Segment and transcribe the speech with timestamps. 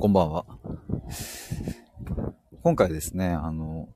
[0.00, 0.46] こんばんは。
[2.62, 3.90] 今回ですね、あの、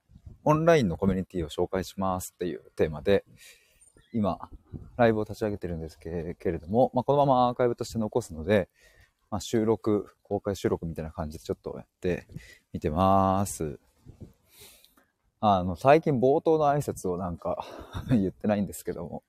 [0.45, 3.25] オンラインのコミュニティを紹介しますっていうテーマで、
[4.13, 4.51] 今、
[4.99, 8.69] ライブを立ち上げてるんですけれども、まあ、このままアーカイブとして残すので、
[9.31, 12.27] まあ、収録、公開収録みたいな感じでちょっとやって
[12.75, 13.81] みてます。
[15.41, 17.65] あの、最近冒頭の挨拶をなんか
[18.11, 19.23] 言ってないんですけども、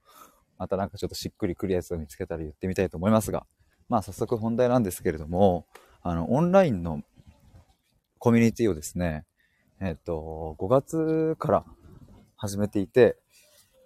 [0.57, 3.45] またなんかちょっとしっくりくるやつを見つけたら言ってみたいと思いますが、
[3.87, 5.67] まあ早速本題なんですけれども、
[6.07, 7.01] あの、オンラインの
[8.19, 9.25] コミュニティをですね、
[9.81, 11.65] えっ、と、5月から
[12.37, 13.17] 始めていて、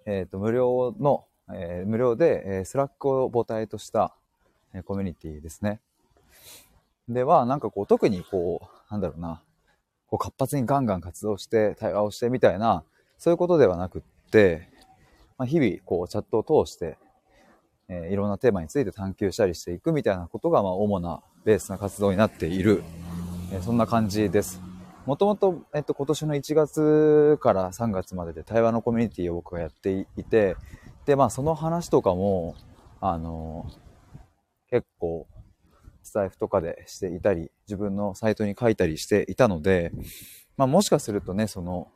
[0.04, 4.14] えっ、と、無料の、えー、無料で、えー、 Slack を母体とした、
[4.74, 5.80] え、コミュニティですね。
[7.08, 9.42] では、なんかこう、特にこう、なんだろうな、
[10.06, 12.84] こう活発にガンガン活動して、対話をしてみたいな、
[13.16, 14.68] そういうことではなくって、
[15.38, 16.98] まあ、日々、こう、チャットを通して、
[17.88, 22.82] え、いろんなテーマについて探求したりしていくみたいなことが、まあ、主なベースな活動になっている、
[23.52, 24.60] え、そんな感じです。
[25.06, 30.56] もともと、えっと、今年の1月から3月までで対話のコミュニティを僕がやっていて、
[31.06, 32.54] で、まあ、その話とかも、
[33.00, 33.66] あの、
[34.70, 35.26] 結構、
[36.02, 39.92] スタイフとかでしていたり、自分のサイトに書いたりしていたので、
[40.56, 41.88] まあ、もしかするとね、その、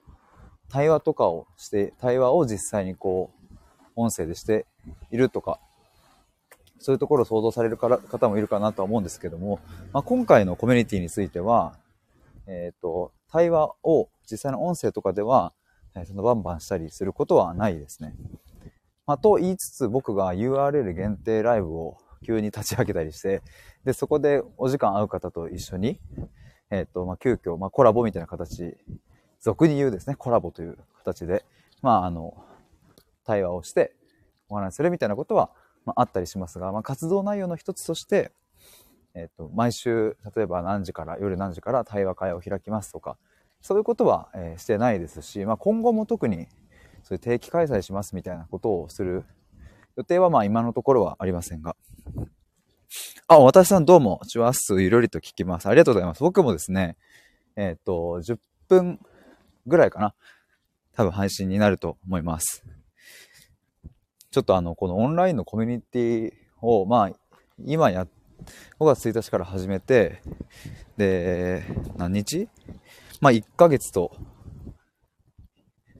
[0.69, 3.57] 対話とかをして、対話を実際にこう、
[3.97, 4.67] 音声でして
[5.11, 5.61] いるとか、
[6.85, 9.59] そういうところを想像されるから方もいるかなとは思うんですけども、
[9.95, 11.79] まあ、今回のコミュニティについては、
[12.47, 15.55] えっ、ー、と、対話を実際の音声とかでは、
[15.97, 18.15] えー、そのバンバンしたりすることはないですね。
[19.07, 23.41] まあ、と言いつつ僕が URL 限定ライブを急に立ち上げたりして、
[23.87, 25.99] で、そこでお時間合う方と一緒に、
[26.71, 28.77] えっ、ー、と、まあ、急遽、まあ、コラボみたいな形、
[29.41, 31.47] 俗に言うですね、コラボという形で、
[31.81, 32.37] まあ、あの、
[33.25, 33.95] 対話をして
[34.51, 35.51] お話しするみたいなことは、
[35.85, 38.33] まあ、あったりしますが、まあ、活動内容の一つとして、
[39.15, 43.17] えっ、ー、と、毎週、例えば何時から、夜何時から対話会を開きますとか、
[43.61, 46.49] そういうことは、えー、してないですし、まあ、今後も特に、
[47.03, 49.25] そういう定期開催しますみたいなことをする
[49.97, 51.77] 予定は、まあ、今のところはありませんが。
[53.27, 55.67] あ、私さんどうも、チュワッスゆるりと聞きます。
[55.67, 56.23] ありがとうございます。
[56.23, 56.97] 僕もですね、
[57.57, 58.39] えっ、ー、と、10
[58.69, 59.01] 分
[59.67, 60.15] ぐらいかな。
[60.93, 62.65] 多分配信になると思います。
[64.35, 67.11] ちょっとあの、このオンラインのコミュニティを、まあ、
[67.65, 68.09] 今や、
[68.81, 70.23] 5月1日から始めて、
[70.97, 71.63] で、
[71.97, 72.49] 何日？
[73.21, 74.11] まあ、1ヶ月と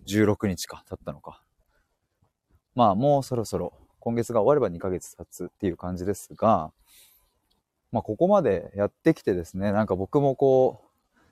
[0.09, 1.45] 16日か、経ったのか。
[2.75, 6.73] まあ、もうそろそろ、今月が終われば2ヶ月経つっていう感じですが、
[7.93, 10.83] まあ、ここまでやってきてですね、なんか僕もこ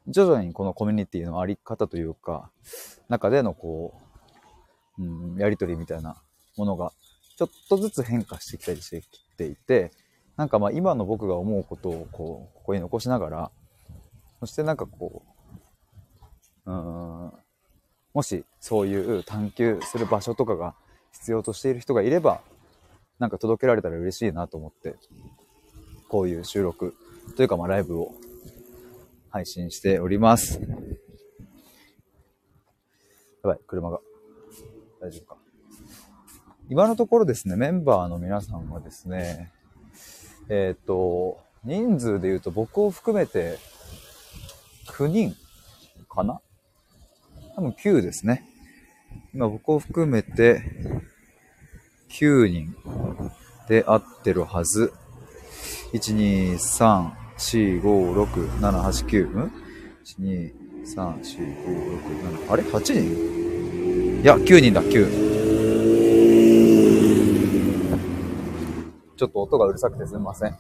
[0.07, 2.53] う、徐々にこのコミュニティのあり方というか、
[3.09, 4.01] 中でのこ
[5.01, 6.23] う、うん、やりとりみたいな
[6.57, 6.93] ものが
[7.37, 9.93] ちょっとずつ変化してきたりしてきていて、
[10.37, 13.51] なんかまあ今の僕が思うことをこう、ここに残しながら、
[14.41, 15.23] そしてなんかこ
[16.67, 17.33] う、うん、
[18.15, 20.75] もしそういう探求する場所とかが
[21.13, 22.41] 必要としている人がいれば、
[23.19, 24.97] なんか届けられたら嬉しいなと思って、
[26.09, 26.95] こういう収録
[27.37, 28.15] というかまあライブを
[29.31, 30.61] 配信しております。
[30.61, 30.67] や
[33.43, 34.01] ばい、車が。
[35.01, 35.42] 大丈夫か。
[36.73, 39.51] 今のところですね、メンバーの皆さんはですね、
[40.49, 43.59] えっ、ー、と、人数で言うと僕を含めて
[44.87, 45.37] 9人
[46.09, 46.41] かな？
[47.57, 48.49] 多分9ですね。
[49.35, 50.63] 今僕を含めて
[52.09, 52.75] 9人
[53.69, 54.95] で合ってるはず。
[55.93, 59.53] 1、2、3、4、5、6、7、8、9、ん
[60.07, 60.55] ?1、2、
[60.87, 64.23] 3、4、5、6、7、あれ ?8 人？
[64.23, 65.42] いや、9人だ、9。
[69.23, 70.59] ちょっと音がうるさくてすみません。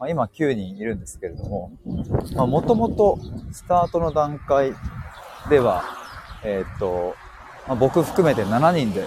[0.00, 1.70] まあ、今9人いるんですけれども、
[2.34, 3.20] まあ、もともと
[3.52, 4.72] スタートの段階
[5.48, 5.84] では、
[6.42, 7.14] えー、っと、
[7.68, 9.06] まあ、僕含めて7人で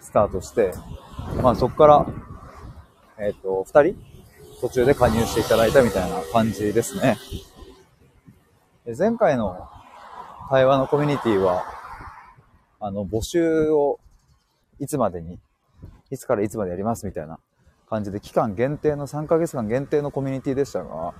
[0.00, 0.72] スタートして、
[1.40, 2.06] まあ、そこから、
[3.18, 3.96] えー、っと、2人
[4.60, 7.18] 途中で加入していただいたみたいな感じですね。
[8.84, 9.68] で前回の
[10.50, 11.62] 対話のコミュニティは、
[12.80, 14.00] あの、募集を
[14.80, 15.38] いつまでに
[16.10, 17.38] いつからいつまでやりますみたいな
[17.88, 21.14] 感じで、期間限定の3ヶ月間限定のコミュニティでしたが、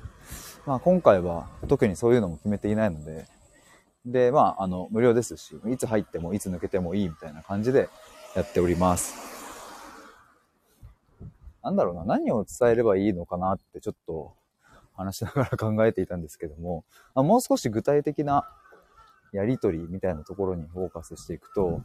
[0.66, 3.26] まあ今回は特にそういうのも決めていないので、
[4.06, 7.90] で、まあ、あの、無料ですし、いつ入ってもいつ抜けてもいいみたいな感じで
[8.34, 9.14] やっております。
[11.62, 14.32] なんだろうな、何を伝えればいいのかなってちょっと
[14.94, 16.84] 話しながら考えていたんですけども、
[17.14, 18.48] もう少し具体的な
[19.32, 21.82] やりとりみたいなところにフォーカスしていくと、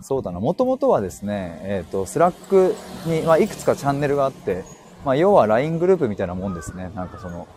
[0.00, 2.74] そうだな、もともとはですね、えっ、ー、と、 Slack
[3.06, 4.64] に、まあ、いくつかチャンネルがあって、
[5.04, 6.90] まあ、要は LINE グループみたいなもんですね。
[6.94, 7.48] なんかその、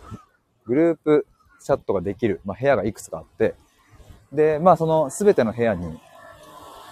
[0.64, 1.26] グループ
[1.60, 3.54] チャットができる、まあ、部屋がいくつかあって、
[4.32, 5.98] で、まあその全ての部屋に、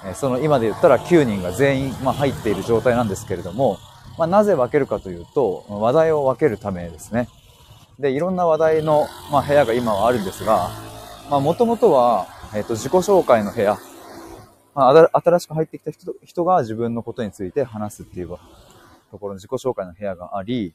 [0.05, 3.79] えその今で言ったら9人が全員、まあ、入っている状態なんですけれども、
[4.19, 7.29] まあ、なぜ分けるかというと、話題を分けるためですね。
[7.99, 10.71] で、いろんな話題の、まあ、部屋が今はあるんですが、
[11.31, 13.79] まあ、もともとは、えっ、ー、と、自己紹介の部屋、
[14.75, 18.39] まあ、新しく入ってきた人人が自分のことについて話すっていうと
[19.19, 20.75] ころの自己紹介の部屋があり、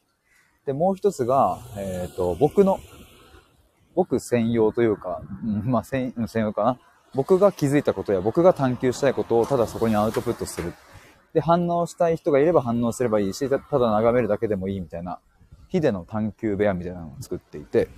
[0.65, 2.79] で、もう一つが、えっ、ー、と、僕の、
[3.95, 6.79] 僕専用というか、うん、まあ、専用かな。
[7.13, 10.73] 僕が気づいたことや僕が探求したいことをただそこにアウトプットする。
[11.33, 15.19] で、反応したい人がいれば反応すればいいし、ただ眺めるだけでもいいみたいな、
[15.67, 17.89] ヒデの探求部屋みたいなのを作っていて、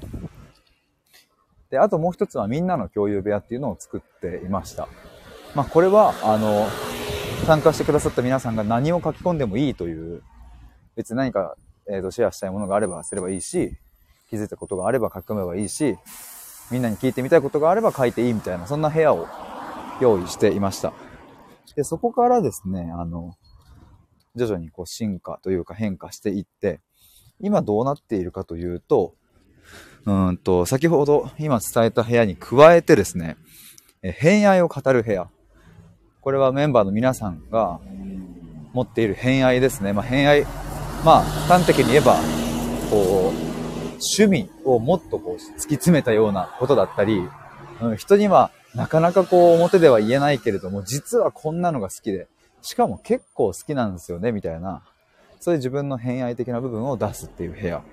[1.69, 4.87] で、あともう一つはみんなの共有部屋っていうのを作っていました。
[5.55, 6.67] まあ、これは、あの、
[7.45, 10.21] 参加してくださった皆さんが何を書き込んでもいいという、
[10.95, 11.55] 別に何か、
[11.89, 13.77] えっ、ー、と、シェアしたいものがあればすればいいし、
[14.29, 15.97] 気づいたことがあれば書き込めばいいし、
[16.71, 19.27] みんなに聞いてみたいことがあれば書いていいみたいな、そんな部屋を
[20.01, 20.93] 用意していました。
[21.75, 23.35] で、そこからですね、あの、
[24.35, 26.81] 徐々にこう進化というか変化していって、
[27.39, 29.15] 今どうなっているかというと、
[30.07, 33.36] うんと、先ほど今伝えた部屋に加えてですね、
[34.01, 35.27] え偏愛を語る部屋。
[36.21, 37.81] これはメンバーの皆さんが
[38.71, 39.92] 持っている偏愛ですね。
[39.92, 40.45] まあ、偏愛。
[41.04, 42.15] まあ、端的に言えば、
[42.89, 43.48] こう、
[44.15, 47.27] 趣味をもっとこう突き詰めたようなことだったり、
[47.81, 52.27] うん、人にはなかなかこう表では言えないけれども、実はこんなのが好きで、
[52.62, 54.83] しかも結構好きなんですよね、みたいな、
[55.42, 57.83] そういう自分の偏愛的な部分を出すっていう部屋。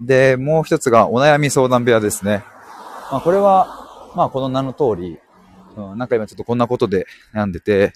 [0.00, 2.44] で、もう一つがお悩み相談部屋ですね。
[3.10, 5.18] まあこれは、まあこの名の通り、
[5.76, 7.92] うん、なんか今ちょっとこんなことで悩んでて、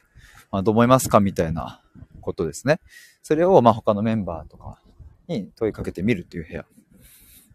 [0.50, 1.20] まあどう思いますか？
[1.20, 1.82] みたいな
[2.20, 2.80] ことですね。
[3.22, 4.80] それをまあ他のメンバーとか
[5.28, 6.64] に問いかけてみるっていう部屋。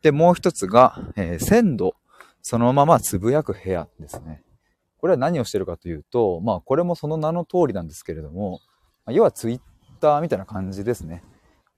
[0.01, 1.95] で、もう一つが、えー、鮮度、
[2.41, 4.43] そのままつぶやく部屋ですね。
[4.99, 8.61] これは何をしてるかというと、まあこれもその名の通りなんですけれども、
[9.07, 9.61] 要はツイッ
[9.99, 11.23] ターみたいな感じですね。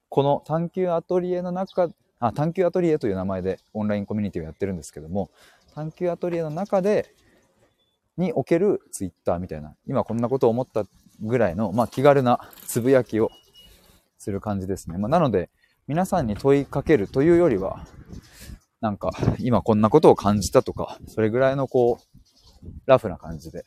[0.08, 1.88] この探求アトリエの中、
[2.20, 5.30] あ、探求アトリエという名前でオンラインコミュニティをやってるんですけども、
[5.74, 7.14] 探求アトリエの中で、
[8.16, 10.84] におけるツイッターみたいな、今こんなことを思った
[11.20, 13.30] ぐらいの、まあ気軽なつぶやきを
[14.18, 14.98] する感じですね。
[14.98, 15.50] まあ、なので、
[15.86, 17.86] 皆さんに問いかけるというよりは、
[18.80, 22.18] なんか、今こんなことを感じたとか、それぐらいのこう、
[22.86, 23.64] ラフな感じで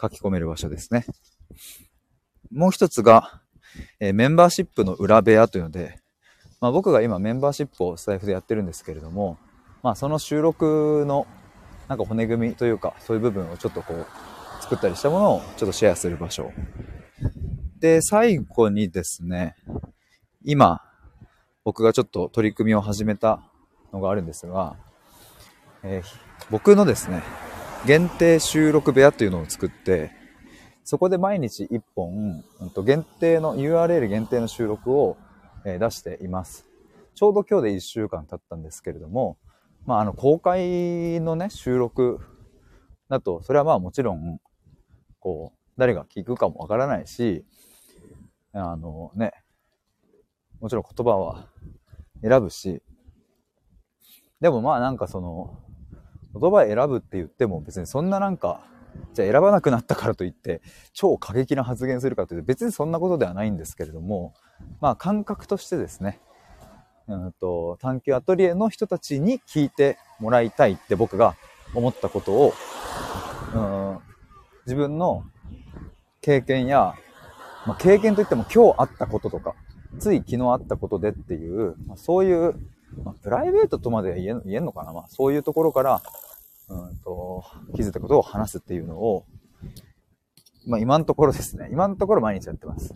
[0.00, 1.04] 書き込める場所ですね。
[2.52, 3.42] もう一つが、
[3.98, 6.00] えー、メンバーシップの裏部屋というので、
[6.60, 9.38] まあ、僕が今メンバーシップをスタイフでやってるんですけれども、
[9.82, 11.26] まあ、その収録の
[11.88, 14.06] なんか骨組みというか、そういう部分をちょっとこう、
[14.62, 16.50] 作ったりしたものをちょっとシェアする場所。
[17.78, 19.56] で、最後にですね、
[20.42, 20.80] 今、
[21.64, 23.42] 僕がちょっと取り組みを始めた
[23.92, 24.76] のがあるんですが、
[25.82, 27.22] えー、僕のですね、
[27.86, 30.10] 限定収録部屋というのを作って、
[30.84, 35.18] そこで毎日1本、うん、と限定の、URL 限定の収録を、
[35.64, 36.66] え、出しています。
[37.14, 39.38] ちょうど今日で1週間経ったんですけれども、
[39.86, 42.20] まあ、あの、公開のね、収録
[43.08, 44.40] だと、それはまあもちろん、
[45.20, 47.44] こう、誰が聞くかもわからないし、
[48.52, 49.32] あのね、
[50.60, 51.48] もちろん言葉は
[52.22, 52.82] 選ぶし、
[54.40, 55.58] でもまあなんかその、
[56.38, 58.66] 言葉選ぶって言っても別にそんななんか、
[59.12, 60.60] じゃあ選ばなくなったからといって、
[60.92, 64.34] 超過激な発言するかというと別にそんなことではないんですけれども、
[64.80, 66.20] まあ感覚としてですね、
[67.06, 71.36] うんと、探求アトリエの人たちに聞いてもらいたいって僕が
[71.74, 72.54] 思ったことを、
[73.54, 73.98] うん、
[74.66, 75.24] 自分の
[76.22, 76.94] 経験や、
[77.66, 79.54] まあ、経験といっても今日あったこととか、
[79.98, 82.54] つい昨日あったことでっていう、まあ、そういう、
[83.04, 86.02] まあ、プライベートとまで言え言えんのかな、まあ、そういうところから、
[86.68, 87.44] うんと、
[87.74, 89.24] 気づいたことを話すっていうのを、
[90.66, 92.94] まあ、今のところですね、今のところ毎日やってます。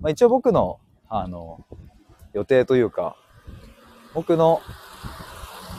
[0.00, 1.64] まあ、一応僕の、あの、
[2.32, 3.16] 予定というか、
[4.14, 4.60] 僕の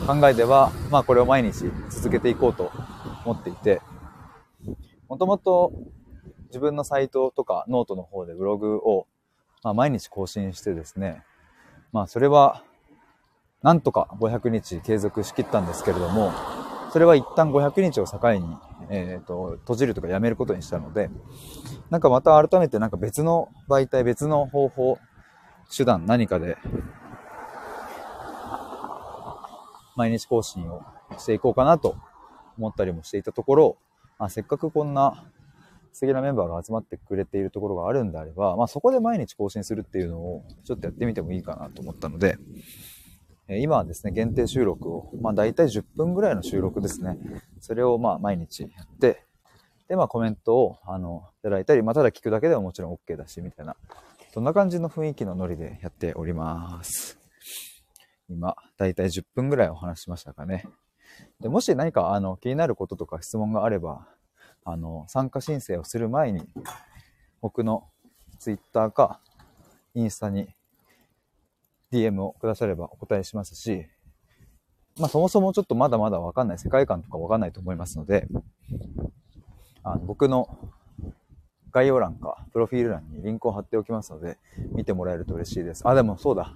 [0.05, 2.71] 考えでは、まあこれを毎日続けていこうと
[3.25, 3.81] 思っていて、
[5.09, 5.73] もともと
[6.47, 9.07] 自分のサイトとかノートの方でブログを
[9.63, 11.23] まあ、毎日更新してですね、
[11.91, 12.63] まあそれは、
[13.63, 16.31] なんとか500日継続しきったんですけれども、
[16.91, 18.57] それは一旦500日を境に、
[18.89, 21.09] えっ、ー、と、閉じるとかやめることにしたので、
[21.89, 24.99] なんかまた改めてなんか別の媒体、別の方法、
[25.75, 26.57] 手段、何かで、
[29.95, 30.83] 毎日更新を
[31.17, 31.95] していこうかなと
[32.57, 33.77] 思ったりもしていたところ、
[34.19, 35.25] あせっかくこんな
[35.91, 42.37] 素敵なメンバーが集まってくれているところがあるんであれば、まあそこで毎日更新するっていうのをちょっとやってみてもいいかなと思ったので、
[43.49, 47.17] 今はですね、限定収録を、まあ大体10分ぐらいの収録ですね。
[47.61, 49.23] それをまあ毎日やって、
[49.87, 53.77] でまあコメントを、あの、いただいたり、まあただ聞くだけでももちろん OK だし、みたいな、
[54.33, 57.17] そんな感じの雰囲気のノリでやっております。
[58.29, 60.65] 今、だいたい10分ぐらいお話しましたかね。
[61.39, 64.07] でもし何かあの気になることとか質問があれば、
[64.65, 66.41] あの、参加申請をする前に、
[67.39, 67.87] 僕の
[68.39, 69.21] Twitter か
[69.93, 70.49] インスタに
[71.91, 73.85] DM をくださればお答えしますし、
[74.99, 78.27] まあそもそもちょっとまだまだわかんない世界観とかわかんないと思いますので、
[79.83, 80.57] あの僕の
[81.71, 84.37] 概要欄かプロフィール欄にリンクを貼っておきますので、
[84.73, 85.87] 見てもらえると嬉しいです。
[85.87, 86.53] あ、でもそうだ。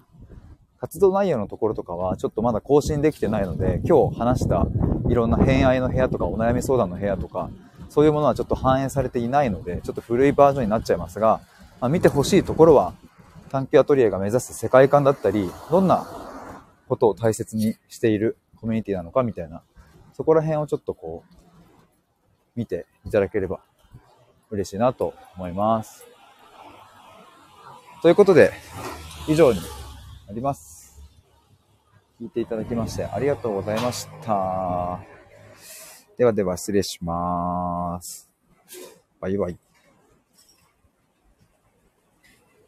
[0.80, 4.66] 活動内容のところとかはちょっとまだ更新できてないので、今日話した
[5.10, 7.52] いろんな偏愛の部屋とかお悩み相談の部屋とか、
[7.90, 11.42] そういうものはちょっと反映されていないので、ちょっと古いバージョンになっちゃいますが、
[11.80, 12.94] まあ、見てほしいところは、
[13.52, 16.08] 探求アトリエが目指す世界観だったり、どんな
[16.88, 19.62] ことを大切にしているコミュニティなのかみたいな、
[20.14, 21.36] そこら辺をちょっとこう、
[22.56, 23.60] 見ていただければ
[24.52, 26.06] 嬉しいなと思います。
[28.02, 28.54] ということで、
[29.28, 29.60] 以上に
[30.28, 31.02] なります。
[32.22, 35.00] 聞いていただきましてありがとうございました。
[36.18, 38.30] ではでは失礼します。
[39.20, 39.71] バイバイ。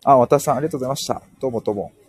[0.05, 1.21] あ、渡さんありがとうございました。
[1.39, 2.02] どうもどうも。